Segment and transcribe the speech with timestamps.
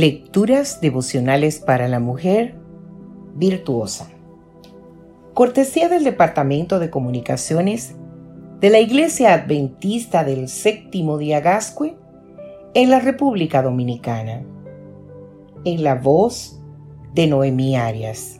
[0.00, 2.54] Lecturas devocionales para la mujer
[3.34, 4.08] virtuosa.
[5.34, 7.96] Cortesía del Departamento de Comunicaciones
[8.60, 11.96] de la Iglesia Adventista del Séptimo Día Gascue
[12.74, 14.44] en la República Dominicana.
[15.64, 16.60] En la voz
[17.12, 18.38] de Noemí Arias.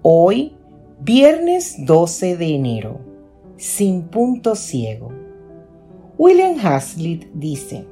[0.00, 0.56] Hoy,
[0.98, 3.00] viernes 12 de enero,
[3.58, 5.12] sin punto ciego.
[6.16, 7.84] William Hazlitt dice,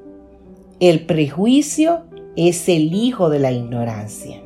[0.80, 2.04] el prejuicio
[2.36, 4.40] es el hijo de la ignorancia.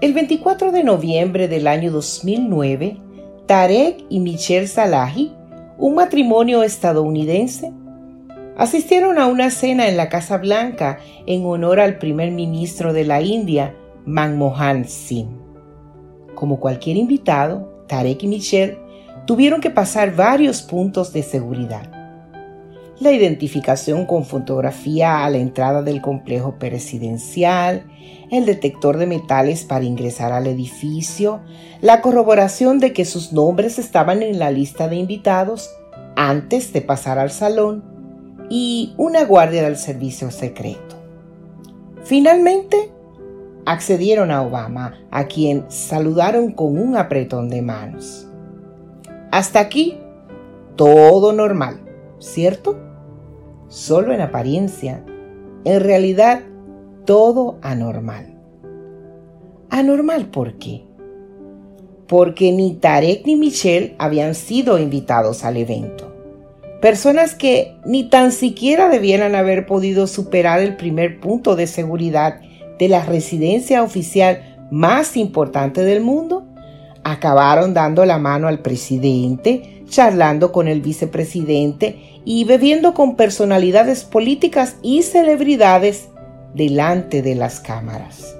[0.00, 2.98] El 24 de noviembre del año 2009,
[3.46, 5.32] Tarek y Michelle Salahi,
[5.78, 7.72] un matrimonio estadounidense,
[8.56, 13.20] asistieron a una cena en la Casa Blanca en honor al primer ministro de la
[13.20, 13.74] India,
[14.04, 15.36] Manmohan Singh.
[16.36, 18.78] Como cualquier invitado, Tarek y Michelle
[19.26, 21.97] tuvieron que pasar varios puntos de seguridad
[23.00, 27.84] la identificación con fotografía a la entrada del complejo presidencial,
[28.30, 31.40] el detector de metales para ingresar al edificio,
[31.80, 35.70] la corroboración de que sus nombres estaban en la lista de invitados
[36.16, 37.84] antes de pasar al salón
[38.50, 40.96] y una guardia del servicio secreto.
[42.02, 42.90] Finalmente,
[43.64, 48.26] accedieron a Obama, a quien saludaron con un apretón de manos.
[49.30, 49.98] Hasta aquí,
[50.74, 51.80] todo normal,
[52.18, 52.87] ¿cierto?
[53.68, 55.04] Solo en apariencia,
[55.64, 56.40] en realidad
[57.04, 58.34] todo anormal.
[59.70, 60.84] ¿Anormal por qué?
[62.06, 66.14] Porque ni Tarek ni Michelle habían sido invitados al evento.
[66.80, 72.40] Personas que ni tan siquiera debieran haber podido superar el primer punto de seguridad
[72.78, 76.46] de la residencia oficial más importante del mundo,
[77.12, 84.76] acabaron dando la mano al presidente, charlando con el vicepresidente y bebiendo con personalidades políticas
[84.82, 86.08] y celebridades
[86.54, 88.36] delante de las cámaras.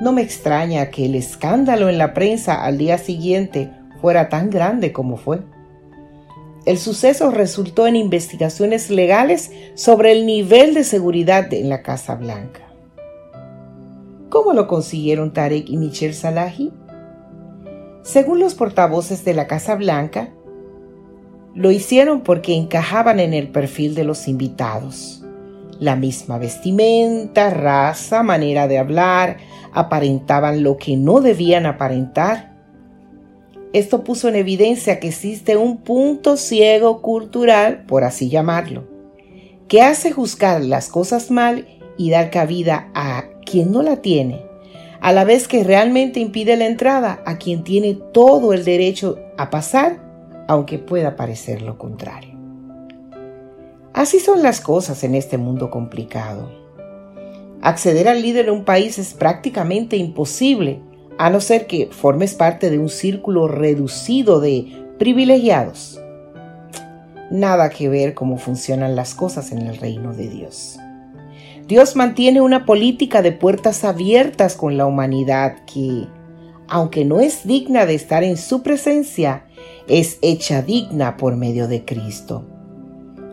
[0.00, 3.70] No me extraña que el escándalo en la prensa al día siguiente
[4.00, 5.40] fuera tan grande como fue.
[6.66, 12.62] El suceso resultó en investigaciones legales sobre el nivel de seguridad en la Casa Blanca.
[14.28, 16.72] ¿Cómo lo consiguieron Tarek y Michelle Salahi?
[18.06, 20.28] Según los portavoces de la Casa Blanca,
[21.56, 25.24] lo hicieron porque encajaban en el perfil de los invitados.
[25.80, 29.38] La misma vestimenta, raza, manera de hablar,
[29.72, 32.54] aparentaban lo que no debían aparentar.
[33.72, 38.84] Esto puso en evidencia que existe un punto ciego cultural, por así llamarlo,
[39.66, 41.66] que hace juzgar las cosas mal
[41.98, 44.45] y dar cabida a quien no la tiene,
[45.00, 49.50] a la vez que realmente impide la entrada a quien tiene todo el derecho a
[49.50, 50.06] pasar
[50.48, 52.34] aunque pueda parecer lo contrario.
[53.92, 56.50] Así son las cosas en este mundo complicado.
[57.62, 60.80] Acceder al líder de un país es prácticamente imposible,
[61.18, 64.66] a no ser que formes parte de un círculo reducido de
[64.98, 66.00] privilegiados.
[67.30, 70.78] Nada que ver cómo funcionan las cosas en el reino de Dios.
[71.66, 76.06] Dios mantiene una política de puertas abiertas con la humanidad que,
[76.68, 79.46] aunque no es digna de estar en su presencia,
[79.88, 82.44] es hecha digna por medio de Cristo.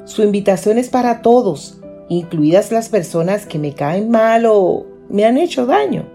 [0.06, 5.38] Su invitación es para todos, incluidas las personas que me caen mal o me han
[5.38, 6.06] hecho daño.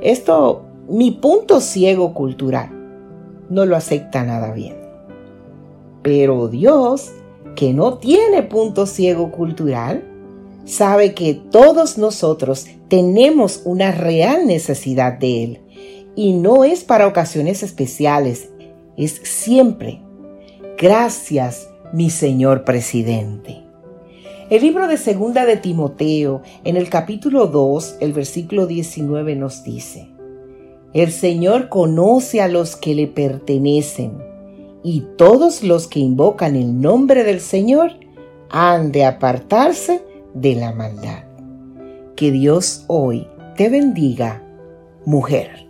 [0.00, 2.70] Esto, mi punto ciego cultural,
[3.48, 4.76] no lo acepta nada bien.
[6.02, 7.12] Pero Dios,
[7.56, 10.04] que no tiene punto ciego cultural,
[10.64, 15.60] sabe que todos nosotros tenemos una real necesidad de Él.
[16.16, 18.50] Y no es para ocasiones especiales,
[18.96, 20.00] es siempre.
[20.78, 23.62] Gracias, mi señor presidente.
[24.50, 30.08] El libro de Segunda de Timoteo, en el capítulo 2, el versículo 19 nos dice,
[30.92, 34.22] El Señor conoce a los que le pertenecen,
[34.82, 37.92] y todos los que invocan el nombre del Señor
[38.50, 40.02] han de apartarse
[40.34, 41.24] de la maldad.
[42.16, 43.26] Que Dios hoy
[43.56, 44.42] te bendiga,
[45.06, 45.68] mujer.